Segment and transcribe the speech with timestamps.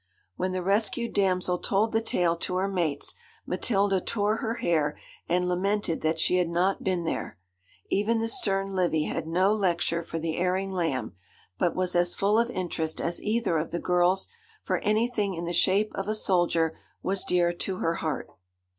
[0.35, 3.13] When the rescued damsel told the tale to her mates,
[3.45, 4.97] Matilda tore her hair
[5.29, 7.37] and lamented that she had not been there.
[7.91, 11.13] Even the stern Livy had no lecture for the erring lamb,
[11.59, 14.27] but was as full of interest as either of the girls,
[14.63, 18.27] for anything in the shape of a soldier was dear to her heart.